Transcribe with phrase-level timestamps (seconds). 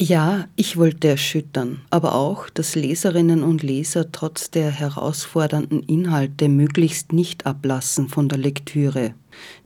[0.00, 7.12] Ja, ich wollte erschüttern, aber auch, dass Leserinnen und Leser trotz der herausfordernden Inhalte möglichst
[7.12, 9.14] nicht ablassen von der Lektüre.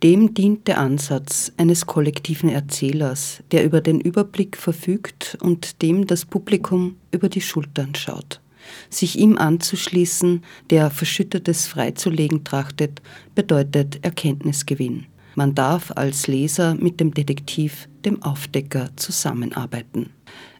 [0.03, 6.25] Dem dient der Ansatz eines kollektiven Erzählers, der über den Überblick verfügt und dem das
[6.25, 8.41] Publikum über die Schultern schaut.
[8.89, 13.03] Sich ihm anzuschließen, der Verschüttetes freizulegen trachtet,
[13.35, 15.07] bedeutet Erkenntnisgewinn.
[15.35, 20.11] Man darf als Leser mit dem Detektiv, dem Aufdecker, zusammenarbeiten.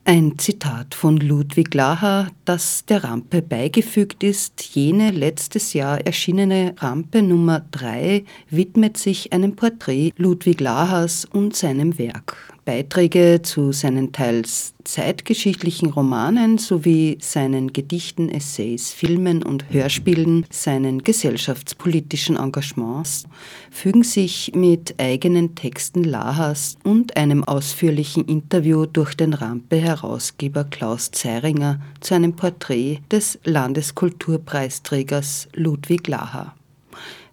[0.05, 4.61] Ein Zitat von Ludwig Laha, das der Rampe beigefügt ist.
[4.75, 11.99] Jene letztes Jahr erschienene Rampe Nummer 3 widmet sich einem Porträt Ludwig Lahas und seinem
[11.99, 12.52] Werk.
[12.65, 22.37] Beiträge zu seinen teils zeitgeschichtlichen Romanen sowie seinen Gedichten, Essays, Filmen und Hörspielen, seinen gesellschaftspolitischen
[22.37, 23.25] Engagements
[23.71, 31.81] fügen sich mit eigenen Texten Lahas und einem ausführlichen Interview durch den Rampe-Herausgeber Klaus Zeiringer
[32.01, 36.55] zu einem Porträt des Landeskulturpreisträgers Ludwig Laha.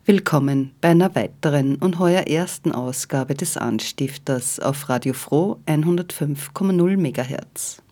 [0.09, 7.83] Willkommen bei einer weiteren und heuer ersten Ausgabe des Anstifters auf Radio Froh 105,0 MHz.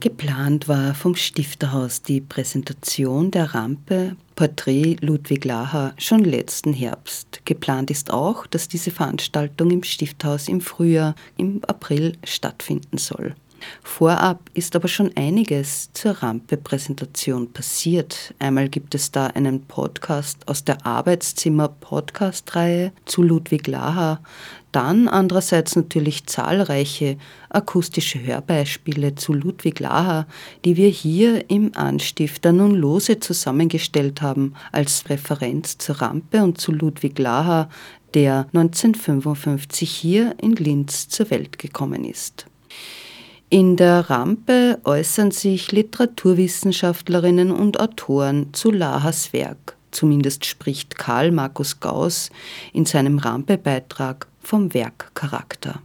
[0.00, 7.42] Geplant war vom Stifterhaus die Präsentation der Rampe Porträt Ludwig Laha schon letzten Herbst.
[7.44, 13.34] Geplant ist auch, dass diese Veranstaltung im Stifthaus im Frühjahr, im April stattfinden soll.
[13.82, 18.34] Vorab ist aber schon einiges zur Rampe-Präsentation passiert.
[18.38, 24.20] Einmal gibt es da einen Podcast aus der Arbeitszimmer-Podcast-Reihe zu Ludwig Laha.
[24.72, 27.18] Dann andererseits natürlich zahlreiche
[27.50, 30.26] akustische Hörbeispiele zu Ludwig Laha,
[30.64, 36.72] die wir hier im Anstifter nun lose zusammengestellt haben als Referenz zur Rampe und zu
[36.72, 37.68] Ludwig Laha,
[38.14, 42.46] der 1955 hier in Linz zur Welt gekommen ist.
[43.52, 49.76] In der Rampe äußern sich Literaturwissenschaftlerinnen und Autoren zu Lahas Werk.
[49.90, 52.30] Zumindest spricht Karl Markus Gauss
[52.72, 55.82] in seinem Rampe-Beitrag vom Werkcharakter.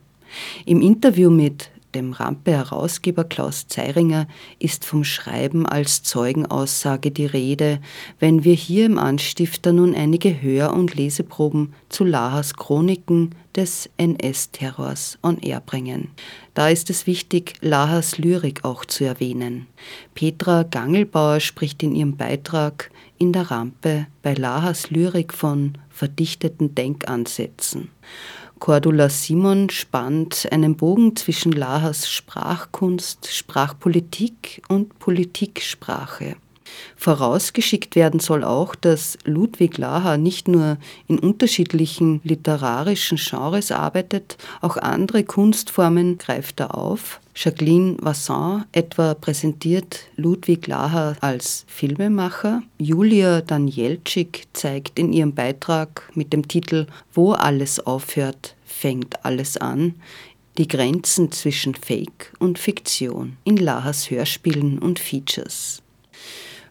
[0.65, 4.27] Im Interview mit dem Rampe-Herausgeber Klaus Zeiringer
[4.59, 7.79] ist vom Schreiben als Zeugenaussage die Rede,
[8.19, 15.17] wenn wir hier im Anstifter nun einige Hör- und Leseproben zu Lahas Chroniken des NS-Terrors
[15.23, 16.09] on Air bringen.
[16.53, 19.65] Da ist es wichtig, Lahas Lyrik auch zu erwähnen.
[20.13, 27.89] Petra Gangelbauer spricht in ihrem Beitrag in der Rampe bei Lahas Lyrik von verdichteten Denkansätzen.
[28.59, 36.35] Cordula Simon spannt einen Bogen zwischen Lahas Sprachkunst, Sprachpolitik und Politiksprache.
[36.95, 44.77] Vorausgeschickt werden soll auch, dass Ludwig Laha nicht nur in unterschiedlichen literarischen Genres arbeitet, auch
[44.77, 47.19] andere Kunstformen greift er auf.
[47.39, 52.63] Jacqueline Vassin etwa präsentiert Ludwig Laha als Filmemacher.
[52.79, 59.93] Julia Danielczyk zeigt in ihrem Beitrag mit dem Titel Wo alles aufhört, fängt alles an
[60.57, 65.83] die Grenzen zwischen Fake und Fiktion in Lahas Hörspielen und Features.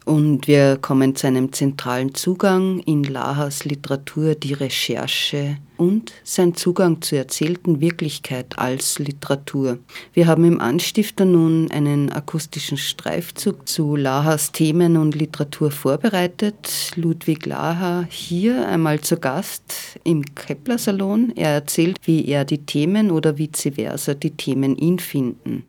[0.07, 7.01] Und wir kommen zu einem zentralen Zugang in Lahas Literatur, die Recherche und sein Zugang
[7.01, 9.79] zur erzählten Wirklichkeit als Literatur.
[10.13, 16.93] Wir haben im Anstifter nun einen akustischen Streifzug zu Lahas Themen und Literatur vorbereitet.
[16.95, 21.33] Ludwig Laha hier einmal zu Gast im Kepler Salon.
[21.35, 25.65] Er erzählt, wie er die Themen oder vice versa die Themen ihn finden.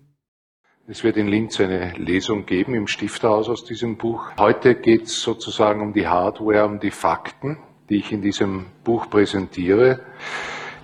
[0.90, 4.31] Es wird in Linz eine Lesung geben im Stifterhaus aus diesem Buch.
[4.38, 7.58] Heute geht es sozusagen um die Hardware, um die Fakten,
[7.90, 10.00] die ich in diesem Buch präsentiere.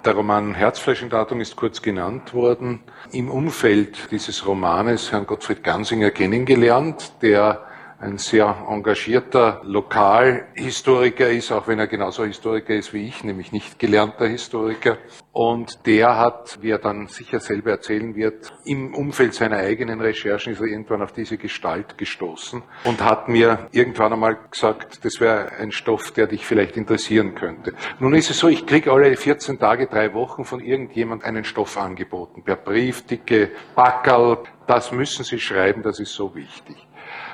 [0.04, 2.80] Der Roman Herzfleischendatum ist kurz genannt worden.
[3.12, 7.64] Im Umfeld dieses Romanes Herrn Gottfried Gansinger kennengelernt, der
[8.04, 13.78] ein sehr engagierter Lokalhistoriker ist, auch wenn er genauso Historiker ist wie ich, nämlich nicht
[13.78, 14.98] gelernter Historiker.
[15.32, 20.52] Und der hat, wie er dann sicher selber erzählen wird, im Umfeld seiner eigenen Recherchen
[20.52, 25.52] ist er irgendwann auf diese Gestalt gestoßen und hat mir irgendwann einmal gesagt, das wäre
[25.58, 27.72] ein Stoff, der dich vielleicht interessieren könnte.
[27.98, 31.78] Nun ist es so, ich kriege alle 14 Tage, drei Wochen von irgendjemand einen Stoff
[31.78, 36.76] angeboten, per Brief, dicke Packerl, das müssen Sie schreiben, das ist so wichtig.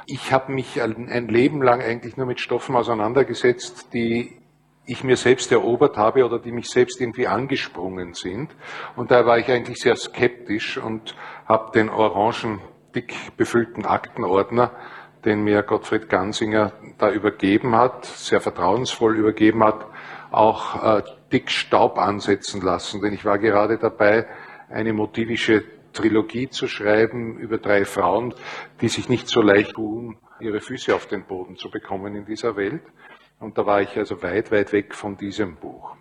[0.07, 4.41] Ich habe mich ein Leben lang eigentlich nur mit Stoffen auseinandergesetzt, die
[4.87, 8.51] ich mir selbst erobert habe oder die mich selbst irgendwie angesprungen sind.
[8.97, 11.15] Und da war ich eigentlich sehr skeptisch und
[11.47, 12.61] habe den orangen,
[12.95, 14.73] dick befüllten Aktenordner,
[15.25, 19.87] den mir Gottfried Gansinger da übergeben hat, sehr vertrauensvoll übergeben hat,
[20.33, 21.03] auch äh,
[21.33, 23.01] dick Staub ansetzen lassen.
[23.01, 24.27] Denn ich war gerade dabei,
[24.71, 25.63] eine motivische
[25.93, 28.35] Trilogie zu schreiben über drei Frauen,
[28.81, 32.57] die sich nicht so leicht tun, ihre Füße auf den Boden zu bekommen in dieser
[32.57, 32.83] Welt.
[33.39, 35.97] Und da war ich also weit, weit weg von diesem Buch.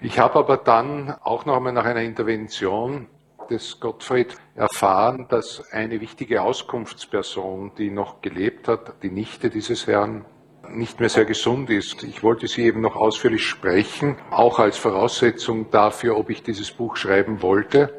[0.00, 3.08] Ich habe aber dann auch noch einmal nach einer Intervention
[3.50, 10.24] des Gottfried erfahren, dass eine wichtige Auskunftsperson, die noch gelebt hat, die Nichte dieses Herrn,
[10.70, 12.04] nicht mehr sehr gesund ist.
[12.04, 16.96] Ich wollte sie eben noch ausführlich sprechen, auch als Voraussetzung dafür, ob ich dieses Buch
[16.96, 17.97] schreiben wollte.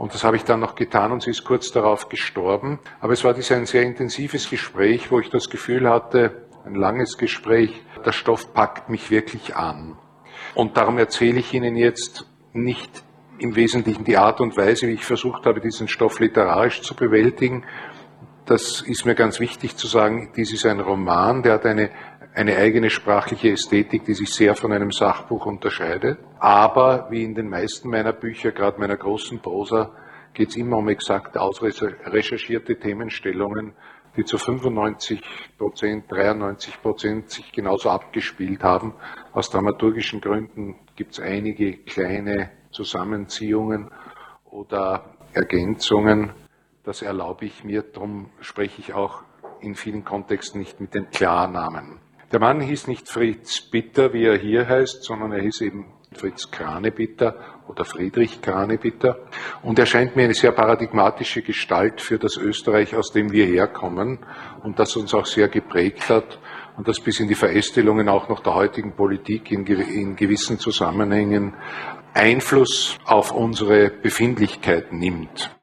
[0.00, 2.78] Und das habe ich dann noch getan und sie ist kurz darauf gestorben.
[3.00, 7.18] Aber es war dies ein sehr intensives Gespräch, wo ich das Gefühl hatte, ein langes
[7.18, 9.98] Gespräch, der Stoff packt mich wirklich an.
[10.54, 13.04] Und darum erzähle ich Ihnen jetzt nicht
[13.40, 17.66] im Wesentlichen die Art und Weise, wie ich versucht habe, diesen Stoff literarisch zu bewältigen.
[18.46, 20.32] Das ist mir ganz wichtig zu sagen.
[20.34, 21.90] Dies ist ein Roman, der hat eine
[22.40, 26.18] eine eigene sprachliche Ästhetik, die sich sehr von einem Sachbuch unterscheidet.
[26.38, 29.92] Aber wie in den meisten meiner Bücher, gerade meiner großen Prosa,
[30.32, 33.74] geht es immer um exakt ausrecherchierte Themenstellungen,
[34.16, 35.20] die zu 95
[35.58, 38.94] Prozent, 93 Prozent sich genauso abgespielt haben.
[39.32, 43.90] Aus dramaturgischen Gründen gibt es einige kleine Zusammenziehungen
[44.46, 46.32] oder Ergänzungen.
[46.84, 49.24] Das erlaube ich mir, darum spreche ich auch
[49.60, 52.00] in vielen Kontexten nicht mit den Klarnamen.
[52.32, 56.50] Der Mann hieß nicht Fritz Bitter, wie er hier heißt, sondern er hieß eben Fritz
[56.50, 57.36] Kranebitter
[57.66, 59.18] oder Friedrich Kranebitter.
[59.62, 64.20] Und er scheint mir eine sehr paradigmatische Gestalt für das Österreich, aus dem wir herkommen
[64.62, 66.38] und das uns auch sehr geprägt hat
[66.76, 71.54] und das bis in die Verästelungen auch noch der heutigen Politik in, in gewissen Zusammenhängen
[72.14, 75.59] Einfluss auf unsere Befindlichkeit nimmt.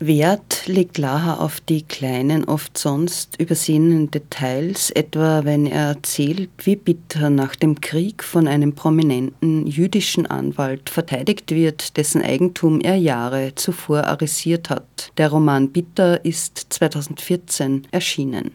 [0.00, 6.76] Wert legt Laha auf die kleinen, oft sonst übersehenen Details, etwa wenn er erzählt, wie
[6.76, 13.54] Bitter nach dem Krieg von einem prominenten jüdischen Anwalt verteidigt wird, dessen Eigentum er Jahre
[13.54, 15.12] zuvor arisiert hat.
[15.16, 18.50] Der Roman Bitter ist 2014 erschienen.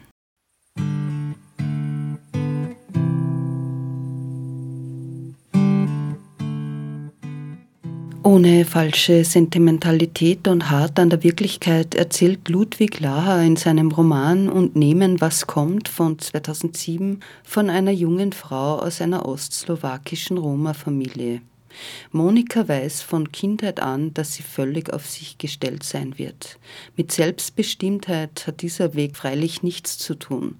[8.30, 14.76] Ohne falsche Sentimentalität und hart an der Wirklichkeit erzählt Ludwig Laha in seinem Roman Und
[14.76, 21.42] nehmen, was kommt von 2007 von einer jungen Frau aus einer ostslowakischen Roma-Familie.
[22.12, 26.60] Monika weiß von Kindheit an, dass sie völlig auf sich gestellt sein wird.
[26.96, 30.56] Mit Selbstbestimmtheit hat dieser Weg freilich nichts zu tun.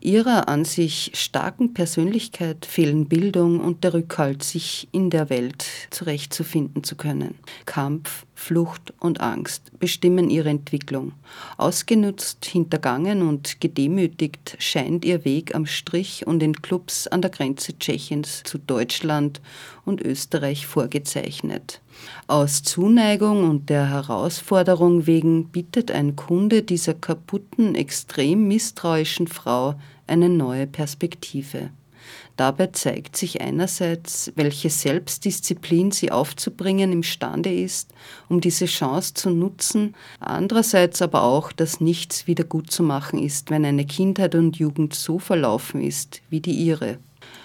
[0.00, 6.84] Ihrer an sich starken Persönlichkeit fehlen Bildung und der Rückhalt, sich in der Welt zurechtzufinden
[6.84, 7.34] zu können.
[7.66, 11.12] Kampf, Flucht und Angst bestimmen ihre Entwicklung.
[11.56, 17.76] Ausgenutzt, hintergangen und gedemütigt scheint ihr Weg am Strich und in Clubs an der Grenze
[17.78, 19.40] Tschechiens zu Deutschland
[19.88, 21.80] und Österreich vorgezeichnet.
[22.26, 29.74] Aus Zuneigung und der Herausforderung wegen bittet ein Kunde dieser kaputten, extrem misstrauischen Frau
[30.06, 31.70] eine neue Perspektive.
[32.36, 37.92] Dabei zeigt sich einerseits, welche Selbstdisziplin sie aufzubringen imstande ist,
[38.28, 43.50] um diese Chance zu nutzen, andererseits aber auch, dass nichts wieder gut zu machen ist,
[43.50, 46.98] wenn eine Kindheit und Jugend so verlaufen ist wie die ihre.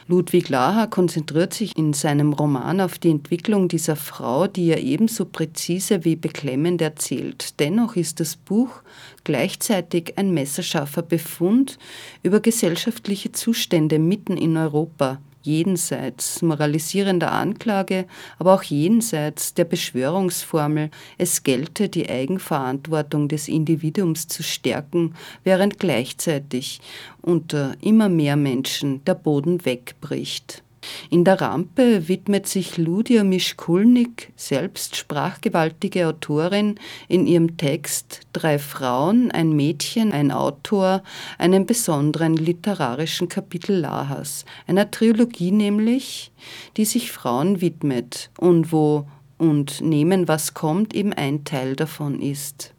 [0.07, 5.25] Ludwig Laha konzentriert sich in seinem Roman auf die Entwicklung dieser Frau, die er ebenso
[5.25, 7.59] präzise wie beklemmend erzählt.
[7.59, 8.81] Dennoch ist das Buch
[9.23, 11.77] gleichzeitig ein messerscharfer Befund
[12.21, 18.05] über gesellschaftliche Zustände mitten in Europa, jenseits moralisierender Anklage,
[18.39, 26.81] aber auch jenseits der Beschwörungsformel, es gelte die Eigenverantwortung des Individuums zu stärken, während gleichzeitig
[27.21, 30.62] unter immer mehr Menschen der Boden wegbricht.
[31.09, 36.75] In der Rampe widmet sich Ludia Mischkulnik, selbst sprachgewaltige Autorin,
[37.07, 41.03] in ihrem Text Drei Frauen, ein Mädchen, ein Autor,
[41.37, 46.31] einem besonderen literarischen Kapitel Lahas, einer Trilogie nämlich,
[46.77, 52.73] die sich Frauen widmet und wo und Nehmen, was kommt, eben ein Teil davon ist.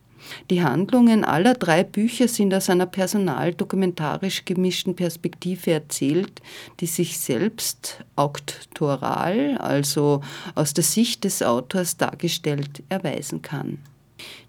[0.50, 6.40] Die Handlungen aller drei Bücher sind aus einer personaldokumentarisch gemischten Perspektive erzählt,
[6.80, 10.20] die sich selbst auktoral, also
[10.54, 13.78] aus der Sicht des Autors dargestellt, erweisen kann.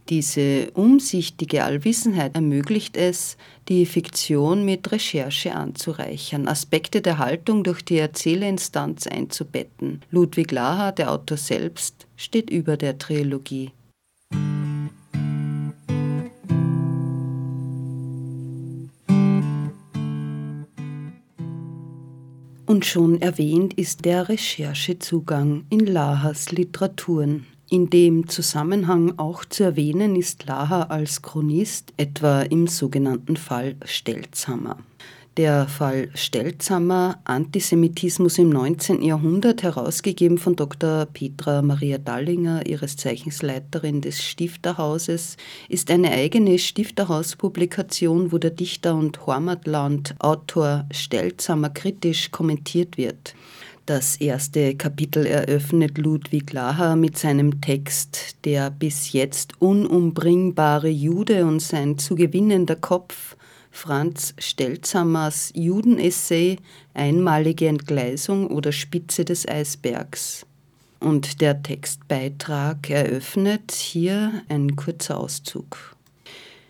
[0.10, 3.38] Diese umsichtige Allwissenheit ermöglicht es,
[3.70, 10.04] die Fiktion mit Recherche anzureichern, Aspekte der Haltung durch die Erzählerinstanz einzubetten.
[10.12, 13.72] Ludwig Laha, der Autor selbst, steht über der Trilogie.
[22.76, 27.46] Und schon erwähnt ist der Recherchezugang in Lahas Literaturen.
[27.70, 34.76] In dem Zusammenhang auch zu erwähnen ist Laha als Chronist, etwa im sogenannten Fall Stelzhammer.
[35.38, 39.02] Der Fall Stelzhammer, Antisemitismus im 19.
[39.02, 41.08] Jahrhundert, herausgegeben von Dr.
[41.08, 45.36] Petra Maria Dallinger, ihres Zeichens Leiterin des Stifterhauses,
[45.68, 53.36] ist eine eigene Stifterhauspublikation, wo der Dichter und Hormatland-Autor Stelzhammer kritisch kommentiert wird.
[53.86, 61.62] Das erste Kapitel eröffnet Ludwig Laha mit seinem Text Der bis jetzt unumbringbare Jude und
[61.62, 63.35] sein zu gewinnender Kopf
[63.76, 66.58] Franz Stelzammers Judenessay
[66.94, 70.46] Einmalige Entgleisung oder Spitze des Eisbergs.
[71.02, 75.95] Und der Textbeitrag eröffnet hier ein kurzer Auszug.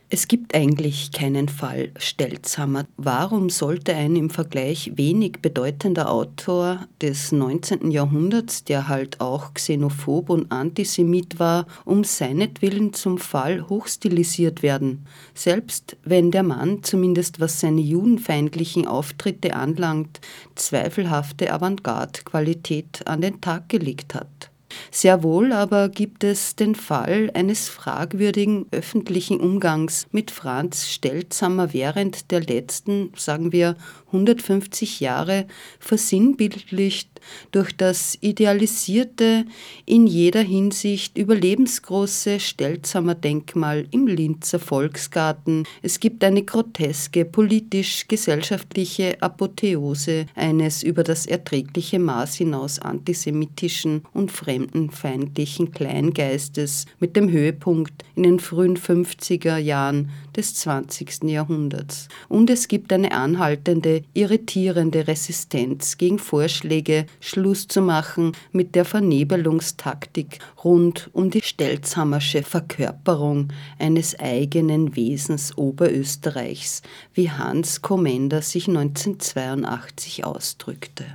[0.07, 2.85] Es gibt eigentlich keinen Fall Stelzhammer.
[2.95, 7.89] Warum sollte ein im Vergleich wenig bedeutender Autor des 19.
[7.89, 15.07] Jahrhunderts, der halt auch xenophob und Antisemit war, um seinetwillen zum Fall hochstilisiert werden?
[15.33, 20.21] Selbst wenn der Mann, zumindest was seine judenfeindlichen Auftritte anlangt,
[20.53, 24.51] zweifelhafte Avantgarde-Qualität an den Tag gelegt hat.
[24.91, 32.32] Sehr wohl aber gibt es den Fall eines fragwürdigen öffentlichen Umgangs mit Franz Stelzamer während
[32.32, 33.75] der letzten, sagen wir,
[34.15, 35.45] 150 Jahre
[35.79, 37.10] versinnbildlicht
[37.51, 39.45] durch das idealisierte,
[39.86, 45.63] in jeder Hinsicht überlebensgroße Stelzamer Denkmal im Linzer Volksgarten.
[45.81, 55.72] Es gibt eine groteske politisch-gesellschaftliche Apotheose eines über das erträgliche Maß hinaus antisemitischen und fremdenfeindlichen
[55.72, 61.24] Kleingeistes mit dem Höhepunkt in den frühen 50er Jahren des 20.
[61.24, 62.07] Jahrhunderts.
[62.29, 70.39] Und es gibt eine anhaltende, irritierende Resistenz gegen Vorschläge, Schluss zu machen mit der Vernebelungstaktik
[70.63, 76.81] rund um die Stelzhammersche Verkörperung eines eigenen Wesens Oberösterreichs,
[77.13, 81.05] wie Hans Kommender sich 1982 ausdrückte.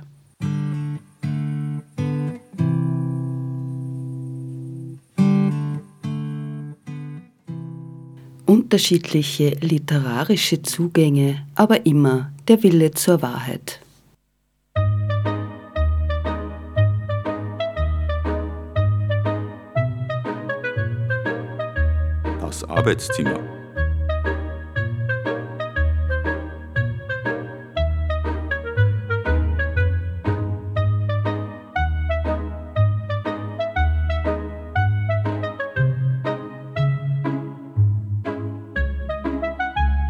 [8.51, 13.79] Unterschiedliche literarische Zugänge, aber immer der Wille zur Wahrheit.
[22.41, 23.39] Das Arbeitszimmer.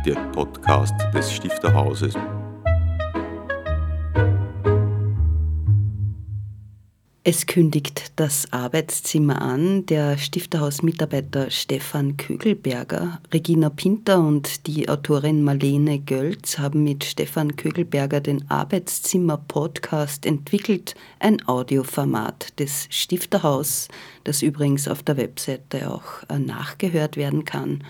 [0.03, 2.15] Der Podcast des Stifterhauses.
[7.23, 9.85] Es kündigt das Arbeitszimmer an.
[9.85, 18.21] Der Stifterhausmitarbeiter Stefan Kögelberger, Regina Pinter und die Autorin Marlene Gölz haben mit Stefan Kögelberger
[18.21, 23.87] den Arbeitszimmer-Podcast entwickelt, ein Audioformat des Stifterhaus,
[24.23, 27.83] das übrigens auf der Webseite auch äh, nachgehört werden kann.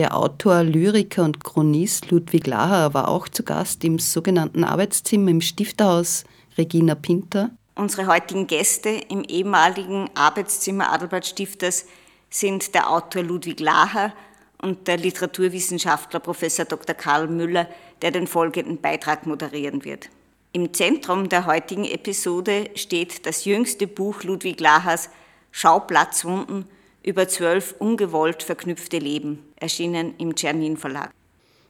[0.00, 5.42] Der Autor, Lyriker und Chronist Ludwig Laher war auch zu Gast im sogenannten Arbeitszimmer im
[5.42, 6.24] Stifterhaus
[6.56, 7.50] Regina Pinter.
[7.74, 11.84] Unsere heutigen Gäste im ehemaligen Arbeitszimmer Adelbert Stifters
[12.30, 14.14] sind der Autor Ludwig Laher
[14.62, 16.94] und der Literaturwissenschaftler Professor Dr.
[16.94, 17.68] Karl Müller,
[18.00, 20.08] der den folgenden Beitrag moderieren wird.
[20.52, 25.10] Im Zentrum der heutigen Episode steht das jüngste Buch Ludwig Lahers
[25.50, 26.64] Schauplatzwunden
[27.02, 31.12] über zwölf ungewollt verknüpfte Leben, erschienen im Czernin Verlag.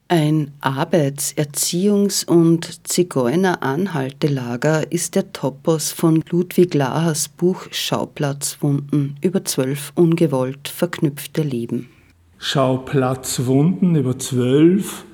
[0.08, 9.92] Ein Arbeits-, Erziehungs- und Zigeuner-Anhaltelager ist der Topos von Ludwig Lahers Buch Schauplatzwunden über zwölf
[9.94, 11.90] ungewollt verknüpfte Leben.
[12.38, 15.04] Schauplatzwunden über zwölf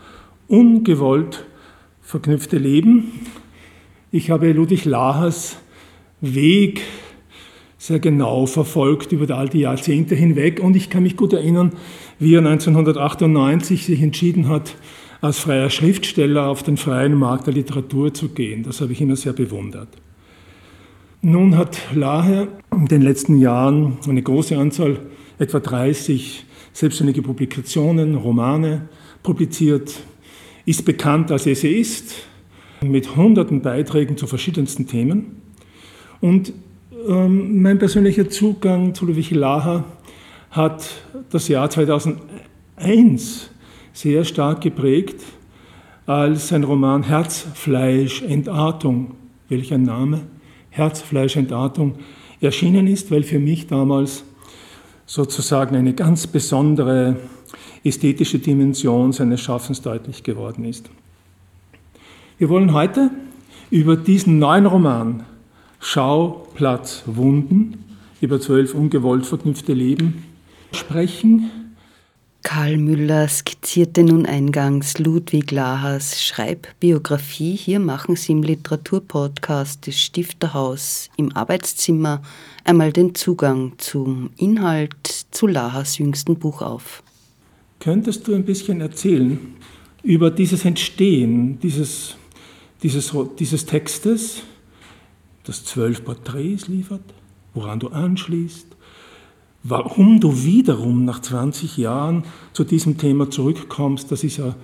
[0.48, 1.44] ungewollt
[2.00, 3.26] verknüpfte Leben.
[4.12, 5.56] Ich habe Ludwig Lahers
[6.22, 6.80] Weg
[7.78, 11.72] sehr genau verfolgt über all die Jahrzehnte hinweg und ich kann mich gut erinnern,
[12.18, 14.74] wie er 1998 sich entschieden hat,
[15.20, 18.62] als freier Schriftsteller auf den freien Markt der Literatur zu gehen.
[18.62, 19.88] Das habe ich immer sehr bewundert.
[21.22, 24.98] Nun hat Laher in den letzten Jahren eine große Anzahl,
[25.38, 28.88] etwa 30 selbstständige Publikationen, Romane
[29.22, 29.94] publiziert,
[30.66, 32.14] ist bekannt als Essayist
[32.82, 35.42] mit hunderten Beiträgen zu verschiedensten Themen.
[36.20, 36.52] Und
[37.08, 39.84] ähm, mein persönlicher Zugang zu Ludwig Laher
[40.50, 40.88] hat
[41.30, 43.50] das Jahr 2001
[43.92, 45.20] sehr stark geprägt,
[46.06, 49.14] als sein Roman Herzfleisch, Entartung,
[49.48, 50.22] welch ein Name,
[50.70, 51.96] Herzfleisch, Entartung,
[52.40, 54.24] erschienen ist, weil für mich damals
[55.06, 57.16] sozusagen eine ganz besondere
[57.84, 60.90] ästhetische Dimension seines Schaffens deutlich geworden ist.
[62.38, 63.10] Wir wollen heute
[63.70, 65.24] über diesen neuen Roman
[65.88, 67.84] Schauplatz Wunden,
[68.20, 70.24] über zwölf ungewollt verknüpfte Leben
[70.72, 71.48] sprechen.
[72.42, 77.54] Karl Müller skizzierte nun eingangs Ludwig Lahers Schreibbiografie.
[77.54, 82.20] Hier machen Sie im Literaturpodcast des Stifterhaus im Arbeitszimmer
[82.64, 87.04] einmal den Zugang zum Inhalt zu Lahers jüngsten Buch auf.
[87.78, 89.38] Könntest du ein bisschen erzählen
[90.02, 92.16] über dieses Entstehen dieses,
[92.82, 94.42] dieses, dieses Textes,
[95.46, 97.02] das zwölf Porträts liefert,
[97.54, 98.66] woran du anschließt,
[99.62, 104.54] warum du wiederum nach 20 Jahren zu diesem Thema zurückkommst, das ist ja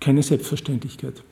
[0.00, 1.22] keine Selbstverständlichkeit.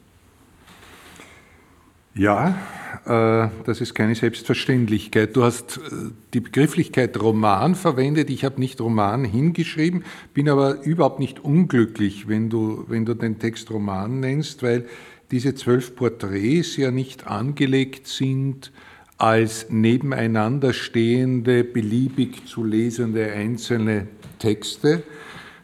[2.14, 2.58] Ja,
[3.06, 5.36] äh, das ist keine Selbstverständlichkeit.
[5.36, 8.30] Du hast äh, die Begrifflichkeit Roman verwendet.
[8.30, 13.38] Ich habe nicht Roman hingeschrieben, bin aber überhaupt nicht unglücklich, wenn du, wenn du den
[13.38, 14.86] Text Roman nennst, weil
[15.30, 18.72] diese zwölf Porträts ja nicht angelegt sind
[19.20, 24.08] als nebeneinander stehende, beliebig zu lesende einzelne
[24.38, 25.02] Texte,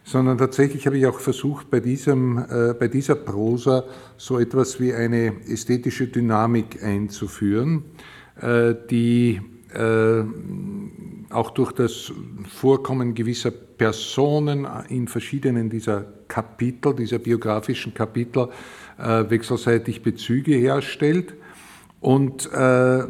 [0.03, 3.83] sondern tatsächlich habe ich auch versucht, bei, diesem, äh, bei dieser Prosa
[4.15, 7.83] so etwas wie eine ästhetische Dynamik einzuführen,
[8.39, 9.41] äh, die
[9.73, 10.23] äh,
[11.31, 12.11] auch durch das
[12.47, 18.49] Vorkommen gewisser Personen in verschiedenen dieser Kapitel, dieser biografischen Kapitel,
[18.99, 21.33] äh, wechselseitig Bezüge herstellt
[22.07, 23.03] und äh,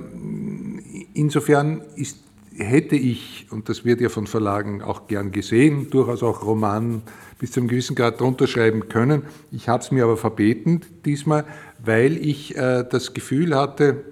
[1.13, 2.17] insofern ist,
[2.57, 7.03] hätte ich, und das wird ja von Verlagen auch gern gesehen, durchaus auch Roman
[7.37, 9.21] bis zu einem gewissen Grad drunter schreiben können.
[9.51, 11.45] Ich habe es mir aber verbeten diesmal,
[11.77, 14.03] weil ich äh, das Gefühl hatte,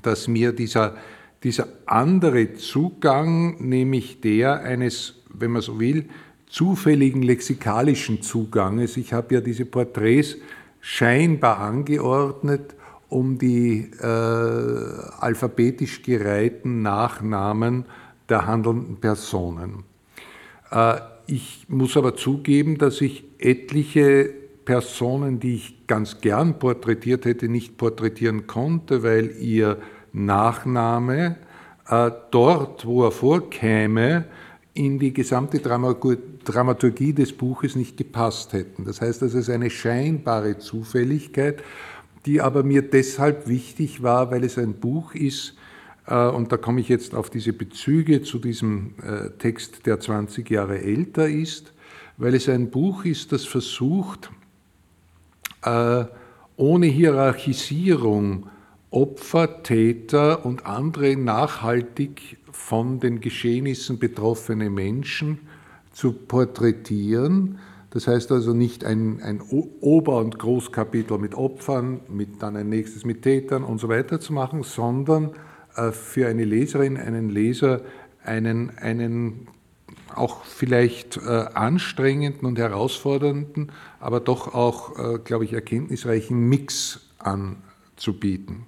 [0.00, 0.96] dass mir dieser,
[1.44, 6.08] dieser andere Zugang, nämlich der eines, wenn man so will,
[6.48, 10.38] zufälligen lexikalischen Zuganges, ich habe ja diese Porträts
[10.80, 12.74] scheinbar angeordnet,
[13.08, 14.06] um die äh,
[15.20, 17.86] alphabetisch gereihten Nachnamen
[18.28, 19.84] der handelnden Personen.
[20.70, 24.32] Äh, ich muss aber zugeben, dass ich etliche
[24.64, 29.78] Personen, die ich ganz gern porträtiert hätte, nicht porträtieren konnte, weil ihr
[30.12, 31.36] Nachname
[31.88, 34.24] äh, dort, wo er vorkäme,
[34.74, 38.84] in die gesamte Dramaturgie des Buches nicht gepasst hätten.
[38.84, 41.64] Das heißt, das ist eine scheinbare Zufälligkeit
[42.28, 45.54] die aber mir deshalb wichtig war, weil es ein Buch ist,
[46.06, 50.50] äh, und da komme ich jetzt auf diese Bezüge zu diesem äh, Text, der 20
[50.50, 51.72] Jahre älter ist,
[52.18, 54.30] weil es ein Buch ist, das versucht,
[55.62, 56.04] äh,
[56.56, 58.50] ohne Hierarchisierung
[58.90, 65.38] Opfer, Täter und andere nachhaltig von den Geschehnissen betroffene Menschen
[65.92, 67.58] zu porträtieren
[67.98, 73.04] das heißt also nicht ein, ein Ober- und Großkapitel mit Opfern, mit dann ein nächstes
[73.04, 75.32] mit Tätern und so weiter zu machen, sondern
[75.74, 77.80] äh, für eine Leserin, einen Leser
[78.22, 79.48] einen, einen
[80.14, 88.66] auch vielleicht äh, anstrengenden und herausfordernden, aber doch auch, äh, glaube ich, erkenntnisreichen Mix anzubieten.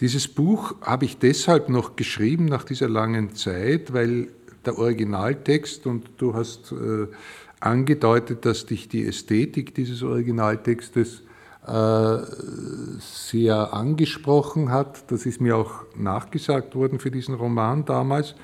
[0.00, 4.28] Dieses Buch habe ich deshalb noch geschrieben nach dieser langen Zeit, weil
[4.64, 6.72] der Originaltext, und du hast
[7.60, 11.22] angedeutet, dass dich die Ästhetik dieses Originaltextes
[11.66, 12.18] äh,
[13.00, 15.10] sehr angesprochen hat.
[15.10, 18.34] Das ist mir auch nachgesagt worden für diesen Roman damals.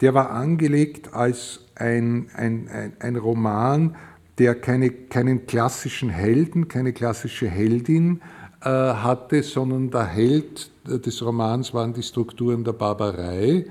[0.00, 3.96] Der war angelegt als ein, ein, ein, ein Roman,
[4.38, 8.20] der keine, keinen klassischen Helden, keine klassische Heldin
[8.60, 13.66] äh, hatte, sondern der Held des Romans waren die Strukturen der Barbarei.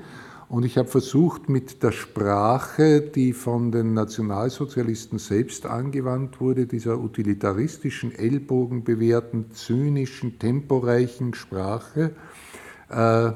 [0.50, 7.00] Und ich habe versucht, mit der Sprache, die von den Nationalsozialisten selbst angewandt wurde, dieser
[7.00, 12.16] utilitaristischen, ellbogenbewehrten, zynischen, temporeichen Sprache,
[12.90, 13.32] äh,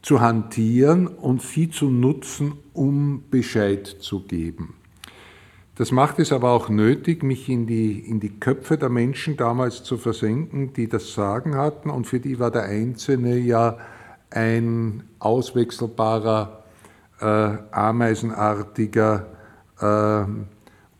[0.00, 4.74] zu hantieren und sie zu nutzen, um Bescheid zu geben.
[5.74, 9.82] Das macht es aber auch nötig, mich in die, in die Köpfe der Menschen damals
[9.82, 13.78] zu versenken, die das Sagen hatten und für die war der Einzelne ja
[14.30, 16.62] ein auswechselbarer,
[17.20, 17.24] äh,
[17.70, 19.26] ameisenartiger,
[19.80, 20.24] äh,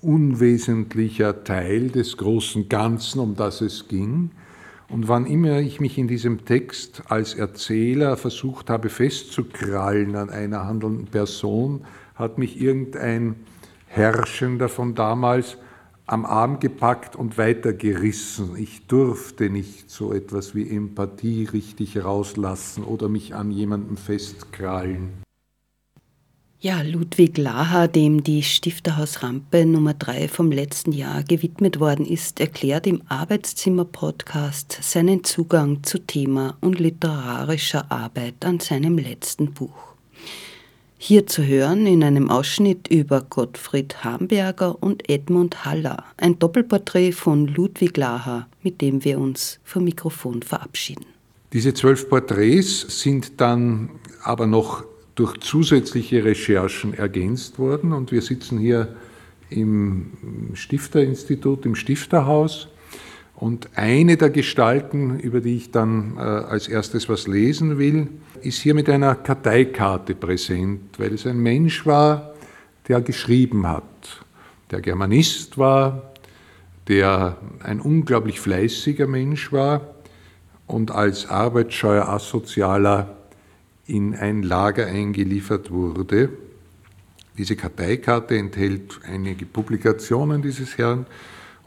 [0.02, 4.30] unwesentlicher Teil des großen Ganzen, um das es ging.
[4.88, 10.66] Und wann immer ich mich in diesem Text als Erzähler versucht habe festzukrallen an einer
[10.66, 11.84] handelnden Person,
[12.16, 13.36] hat mich irgendein
[13.86, 15.58] Herrschender von damals
[16.10, 18.56] am Arm gepackt und weitergerissen.
[18.56, 25.22] Ich durfte nicht so etwas wie Empathie richtig rauslassen oder mich an jemandem festkrallen.
[26.58, 32.86] Ja, Ludwig Laha, dem die Stifterhausrampe Nummer 3 vom letzten Jahr gewidmet worden ist, erklärt
[32.86, 39.89] im Arbeitszimmer-Podcast seinen Zugang zu Thema und literarischer Arbeit an seinem letzten Buch.
[41.02, 47.46] Hier zu hören in einem Ausschnitt über Gottfried Hamberger und Edmund Haller, ein Doppelporträt von
[47.46, 51.06] Ludwig Laha, mit dem wir uns vom Mikrofon verabschieden.
[51.54, 53.88] Diese zwölf Porträts sind dann
[54.22, 54.84] aber noch
[55.14, 57.94] durch zusätzliche Recherchen ergänzt worden.
[57.94, 58.94] Und wir sitzen hier
[59.48, 62.68] im Stifterinstitut, im Stifterhaus
[63.40, 68.08] und eine der Gestalten, über die ich dann äh, als erstes was lesen will,
[68.42, 72.34] ist hier mit einer Karteikarte präsent, weil es ein Mensch war,
[72.86, 73.82] der geschrieben hat,
[74.70, 76.12] der Germanist war,
[76.86, 79.94] der ein unglaublich fleißiger Mensch war
[80.66, 83.16] und als arbeitsscheuer Asozialer
[83.86, 86.28] in ein Lager eingeliefert wurde.
[87.38, 91.06] Diese Karteikarte enthält einige Publikationen dieses Herrn,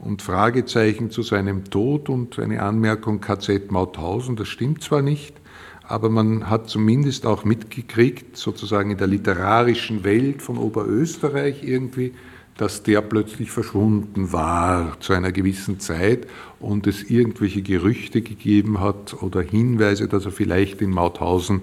[0.04, 4.36] und Fragezeichen zu seinem Tod und eine Anmerkung KZ Mauthausen.
[4.36, 5.34] Das stimmt zwar nicht,
[5.82, 12.12] aber man hat zumindest auch mitgekriegt, sozusagen in der literarischen Welt von Oberösterreich irgendwie,
[12.58, 16.28] dass der plötzlich verschwunden war zu einer gewissen Zeit
[16.60, 21.62] und es irgendwelche Gerüchte gegeben hat oder Hinweise, dass er vielleicht in Mauthausen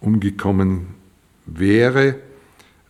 [0.00, 0.86] umgekommen
[1.44, 2.16] wäre.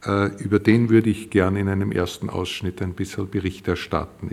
[0.05, 4.31] Äh, über den würde ich gerne in einem ersten Ausschnitt ein bisschen Bericht erstatten.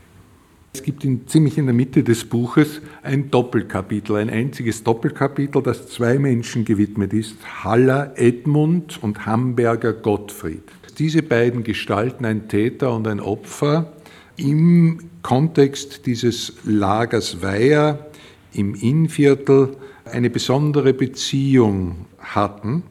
[0.76, 5.88] Es gibt in, ziemlich in der Mitte des Buches ein Doppelkapitel, ein einziges Doppelkapitel, das
[5.88, 10.64] zwei Menschen gewidmet ist, Haller Edmund und Hamburger Gottfried.
[10.98, 13.94] Diese beiden gestalten ein Täter und ein Opfer
[14.36, 18.08] im Kontext dieses Lagers Weiher
[18.52, 22.84] im Innviertel eine besondere Beziehung hatten,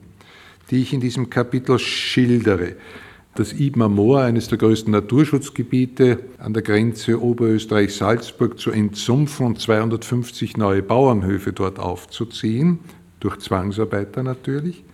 [0.70, 2.76] die ich in diesem Kapitel schildere
[3.34, 10.56] das Ibmer Moor, eines der größten Naturschutzgebiete an der Grenze Oberösterreich-Salzburg zu entsumpfen und 250
[10.56, 12.78] neue Bauernhöfe dort aufzuziehen,
[13.20, 14.84] durch Zwangsarbeiter natürlich.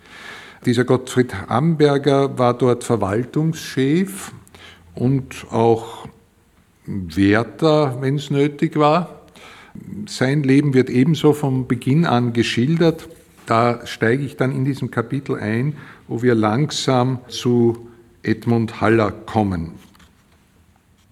[0.65, 4.31] Dieser Gottfried Amberger war dort Verwaltungschef
[4.95, 6.07] und auch
[6.85, 9.21] Wärter, wenn es nötig war.
[10.07, 13.07] Sein Leben wird ebenso vom Beginn an geschildert.
[13.45, 15.75] Da steige ich dann in diesem Kapitel ein,
[16.07, 17.87] wo wir langsam zu
[18.23, 19.71] Edmund Haller kommen.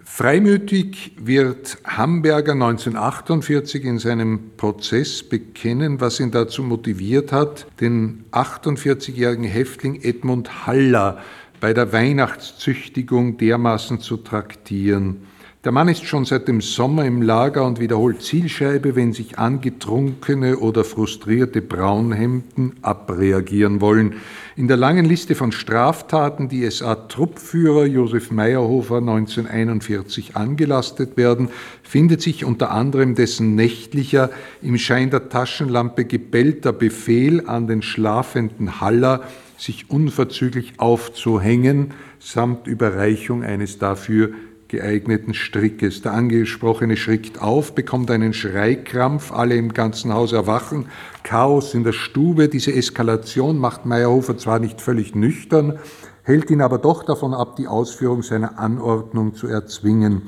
[0.04, 9.45] Freimütig wird Hamburger 1948 in seinem Prozess bekennen, was ihn dazu motiviert hat, den 48-jährigen
[9.45, 11.19] Häftling Edmund Haller
[11.62, 15.28] bei der Weihnachtszüchtigung dermaßen zu traktieren,
[15.65, 20.58] der Mann ist schon seit dem Sommer im Lager und wiederholt Zielscheibe, wenn sich angetrunkene
[20.58, 24.15] oder frustrierte Braunhemden abreagieren wollen.
[24.56, 31.50] In der langen Liste von Straftaten, die SA-Truppführer Josef Meyerhofer 1941 angelastet werden,
[31.84, 34.30] findet sich unter anderem dessen nächtlicher,
[34.62, 39.24] im Schein der Taschenlampe gebellter Befehl an den schlafenden Haller,
[39.58, 44.32] sich unverzüglich aufzuhängen, samt Überreichung eines dafür
[44.69, 46.01] geeigneten Strickes.
[46.01, 50.86] Der Angesprochene schrickt auf, bekommt einen Schreikrampf, alle im ganzen Haus erwachen,
[51.23, 52.47] Chaos in der Stube.
[52.47, 55.79] Diese Eskalation macht Meyerhofer zwar nicht völlig nüchtern,
[56.23, 60.23] hält ihn aber doch davon ab, die Ausführung seiner Anordnung zu erzwingen.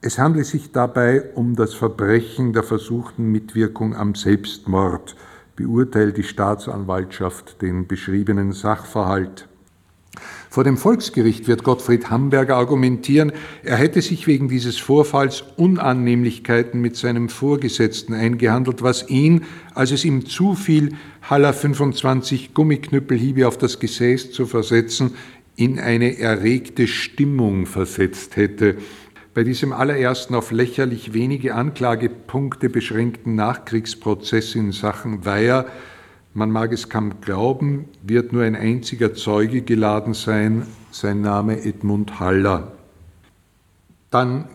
[0.00, 5.16] Es handelt sich dabei um das Verbrechen der versuchten Mitwirkung am Selbstmord,
[5.56, 9.48] beurteilt die Staatsanwaltschaft den beschriebenen Sachverhalt.
[10.50, 13.32] Vor dem Volksgericht wird Gottfried Hamberger argumentieren,
[13.62, 20.04] er hätte sich wegen dieses Vorfalls Unannehmlichkeiten mit seinem Vorgesetzten eingehandelt, was ihn, als es
[20.04, 25.14] ihm zufiel, Haller 25 Gummiknüppelhiebe auf das Gesäß zu versetzen,
[25.56, 28.76] in eine erregte Stimmung versetzt hätte.
[29.34, 35.66] Bei diesem allerersten auf lächerlich wenige Anklagepunkte beschränkten Nachkriegsprozess in Sachen Weiher
[36.34, 42.20] man mag es kaum glauben, wird nur ein einziger Zeuge geladen sein, sein Name Edmund
[42.20, 42.72] Haller.
[44.10, 44.48] Dann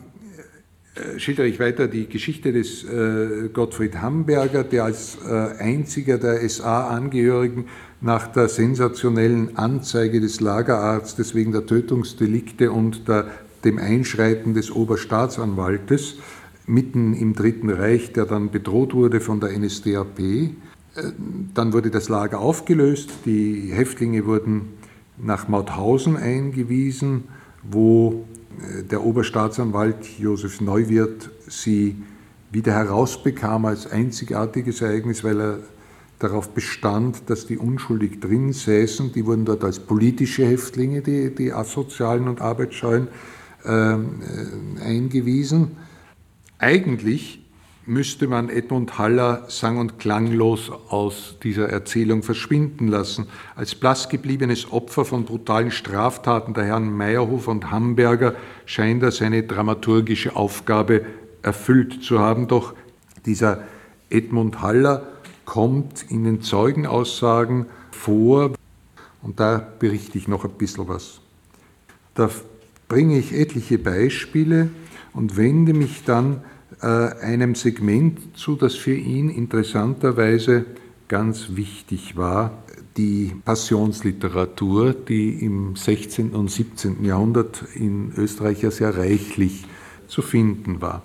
[0.96, 6.48] äh, schildere ich weiter die Geschichte des äh, Gottfried Hamberger, der als äh, einziger der
[6.48, 7.66] SA-Angehörigen
[8.02, 13.28] nach der sensationellen Anzeige des Lagerarztes wegen der Tötungsdelikte und der,
[13.64, 16.18] dem Einschreiten des Oberstaatsanwaltes
[16.68, 20.20] mitten im Dritten Reich, der dann bedroht wurde von der NSDAP,
[21.54, 24.74] dann wurde das Lager aufgelöst, die Häftlinge wurden
[25.18, 27.26] nach Mauthausen eingewiesen,
[27.64, 28.26] wo
[28.62, 31.96] äh, der Oberstaatsanwalt Josef Neuwirth sie
[32.52, 35.60] wieder herausbekam als einzigartiges Ereignis, weil er
[36.20, 39.12] darauf bestand, dass die unschuldig drin säßen.
[39.14, 43.08] Die wurden dort als politische Häftlinge, die, die asozialen und arbeitsscheuen,
[43.66, 43.96] äh,
[44.82, 45.72] eingewiesen.
[46.60, 47.43] Eigentlich
[47.86, 53.28] müsste man Edmund Haller sang- und klanglos aus dieser Erzählung verschwinden lassen.
[53.56, 60.36] Als blassgebliebenes Opfer von brutalen Straftaten der Herren Meyerhof und Hamburger scheint er seine dramaturgische
[60.36, 61.06] Aufgabe
[61.42, 62.48] erfüllt zu haben.
[62.48, 62.74] Doch
[63.26, 63.64] dieser
[64.10, 65.08] Edmund Haller
[65.46, 68.54] kommt in den Zeugenaussagen vor
[69.22, 71.20] und da berichte ich noch ein bisschen was.
[72.16, 72.30] Da
[72.88, 74.70] bringe ich etliche Beispiele
[75.14, 76.42] und wende mich dann
[76.84, 80.66] einem Segment zu, das für ihn interessanterweise
[81.08, 82.64] ganz wichtig war,
[82.98, 86.32] die Passionsliteratur, die im 16.
[86.32, 87.04] und 17.
[87.04, 89.66] Jahrhundert in Österreich ja sehr reichlich
[90.08, 91.04] zu finden war.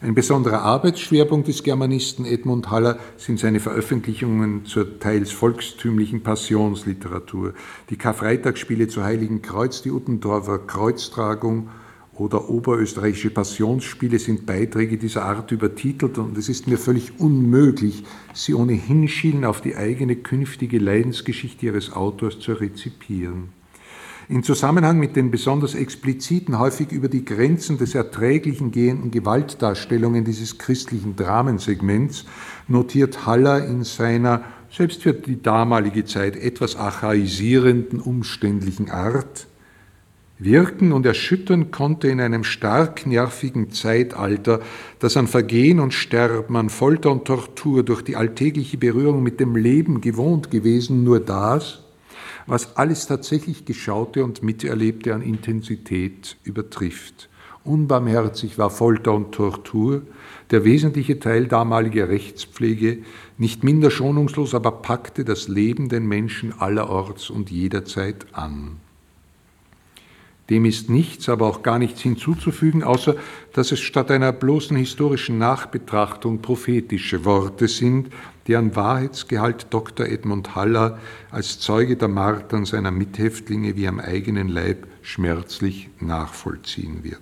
[0.00, 7.54] Ein besonderer Arbeitsschwerpunkt des Germanisten Edmund Haller sind seine Veröffentlichungen zur teils volkstümlichen Passionsliteratur.
[7.88, 11.70] Die Karfreitagsspiele zu Heiligen Kreuz, die Uttendorfer Kreuztragung
[12.18, 18.54] oder oberösterreichische Passionsspiele sind Beiträge dieser Art übertitelt und es ist mir völlig unmöglich, sie
[18.54, 23.50] ohne Hinschielen auf die eigene künftige Leidensgeschichte ihres Autors zu rezipieren.
[24.28, 30.58] In Zusammenhang mit den besonders expliziten, häufig über die Grenzen des Erträglichen gehenden Gewaltdarstellungen dieses
[30.58, 32.24] christlichen Dramensegments
[32.66, 39.46] notiert Haller in seiner, selbst für die damalige Zeit etwas archaisierenden, umständlichen Art,
[40.38, 44.60] Wirken und erschüttern konnte in einem stark nervigen Zeitalter,
[44.98, 49.56] das an Vergehen und Sterben, an Folter und Tortur durch die alltägliche Berührung mit dem
[49.56, 51.84] Leben gewohnt gewesen, nur das,
[52.46, 57.30] was alles tatsächlich Geschaute und Miterlebte an Intensität übertrifft.
[57.64, 60.02] Unbarmherzig war Folter und Tortur,
[60.50, 62.98] der wesentliche Teil damaliger Rechtspflege,
[63.38, 68.76] nicht minder schonungslos, aber packte das Leben den Menschen allerorts und jederzeit an.
[70.48, 73.16] Dem ist nichts, aber auch gar nichts hinzuzufügen, außer
[73.52, 78.12] dass es statt einer bloßen historischen Nachbetrachtung prophetische Worte sind,
[78.46, 80.06] deren Wahrheitsgehalt Dr.
[80.06, 80.98] Edmund Haller
[81.32, 87.20] als Zeuge der Martern seiner Mithäftlinge wie am eigenen Leib schmerzlich nachvollziehen wird.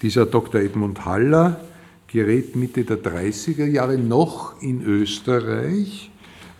[0.00, 0.62] Dieser Dr.
[0.62, 1.60] Edmund Haller
[2.06, 6.10] gerät Mitte der 30er Jahre noch in Österreich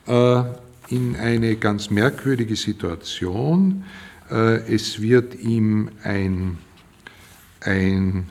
[0.07, 0.43] äh,
[0.89, 3.85] in eine ganz merkwürdige Situation,
[4.29, 6.59] es wird ihm ein,
[7.61, 8.31] ein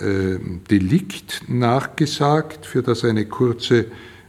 [0.00, 0.38] äh,
[0.70, 3.86] Delikt nachgesagt, für das eine kurze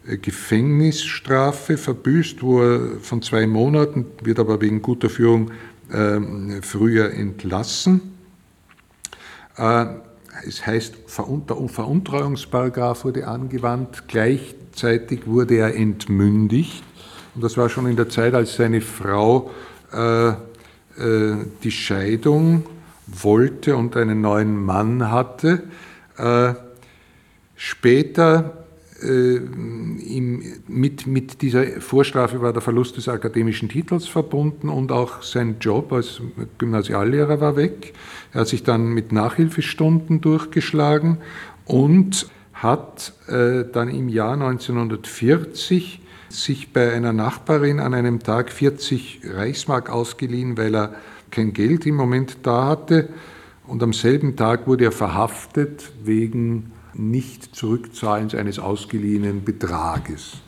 [0.08, 5.52] äh, Gefängnisstrafe verbüßt, wo er von zwei Monaten, wird aber wegen guter Führung
[5.94, 8.02] ähm, früher entlassen.
[10.48, 16.84] Es heißt, Veruntreuungsparagraf wurde angewandt, gleichzeitig wurde er entmündigt.
[17.36, 19.52] Und das war schon in der Zeit, als seine Frau
[19.94, 20.34] äh, äh,
[21.02, 22.64] die Scheidung
[23.08, 25.64] wollte und einen neuen Mann hatte.
[26.18, 26.54] Äh,
[27.56, 28.66] später
[29.02, 29.40] äh,
[30.68, 35.92] mit, mit dieser Vorstrafe war der Verlust des akademischen Titels verbunden und auch sein Job
[35.92, 36.22] als
[36.58, 37.94] Gymnasiallehrer war weg.
[38.34, 41.18] Er hat sich dann mit Nachhilfestunden durchgeschlagen
[41.66, 46.01] und hat dann im Jahr 1940
[46.34, 50.96] sich bei einer Nachbarin an einem Tag 40 Reichsmark ausgeliehen, weil er
[51.30, 53.10] kein Geld im Moment da hatte.
[53.67, 60.41] Und am selben Tag wurde er verhaftet wegen Nicht-Zurückzahlens eines ausgeliehenen Betrages.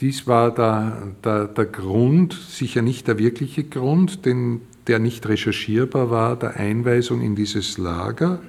[0.00, 6.10] Dies war der, der, der Grund, sicher nicht der wirkliche Grund, denn der nicht recherchierbar
[6.10, 8.40] war, der Einweisung in dieses Lager.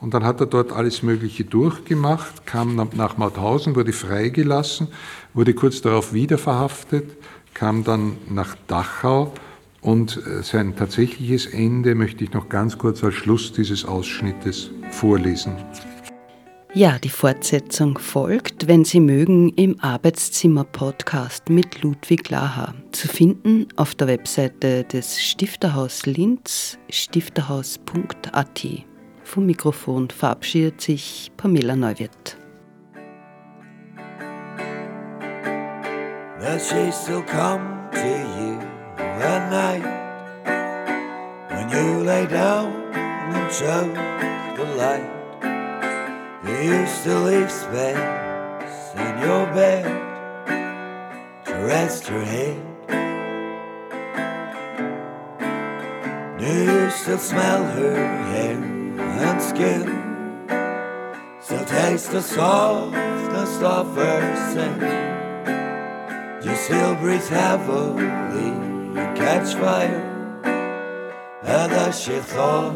[0.00, 4.88] Und dann hat er dort alles Mögliche durchgemacht, kam nach Mauthausen, wurde freigelassen,
[5.34, 7.10] wurde kurz darauf wieder verhaftet,
[7.52, 9.32] kam dann nach Dachau
[9.82, 15.56] und äh, sein tatsächliches Ende möchte ich noch ganz kurz als Schluss dieses Ausschnittes vorlesen.
[16.72, 22.74] Ja, die Fortsetzung folgt, wenn Sie mögen, im Arbeitszimmer-Podcast mit Ludwig Laha.
[22.92, 28.66] Zu finden auf der Webseite des Stifterhaus Linz, stifterhaus.at.
[29.30, 32.36] Vom Mikrofon verabschiedet sich Pamela Neuwirth.
[36.40, 38.58] That she still come to you
[38.98, 39.84] at night
[41.48, 43.94] when you lay down and choke
[44.56, 45.08] the light.
[46.44, 48.00] You still leave space
[48.96, 49.84] in your bed
[51.44, 52.56] to rest your head?
[56.36, 57.94] Do you still smell her
[58.32, 58.79] hair
[59.20, 59.86] and skin?
[61.40, 64.20] Still taste the softness of her?
[66.40, 70.06] Do you still breathe heavily and catch fire?
[71.42, 72.74] And as she thought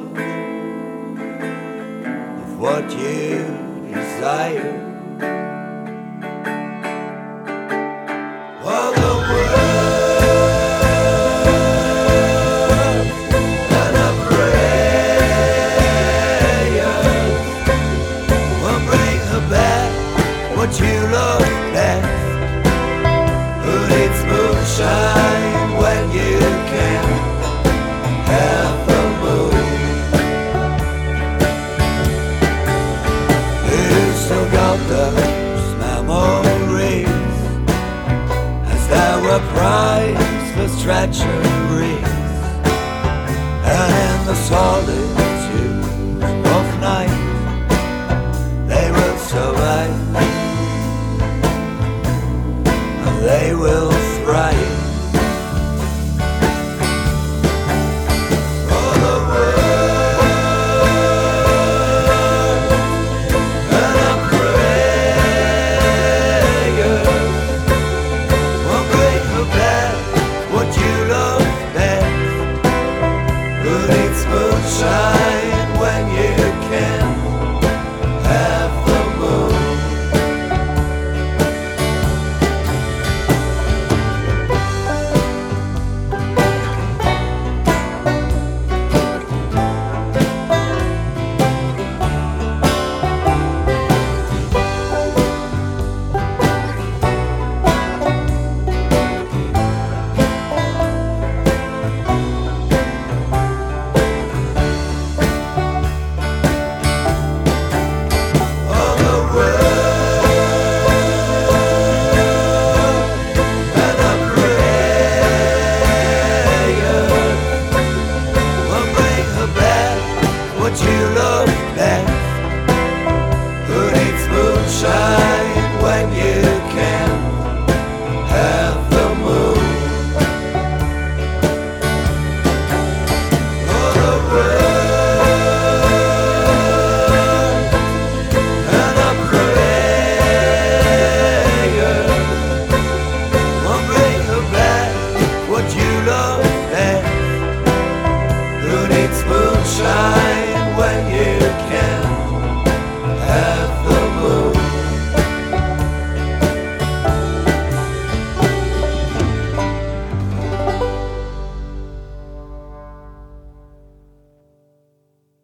[2.43, 4.94] of what you desire.
[40.65, 42.01] the stretcher breeze
[43.67, 45.24] and in the solid